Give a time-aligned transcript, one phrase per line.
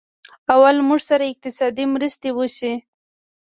[0.51, 2.73] او له موږ سره اقتصادي مرستې وشي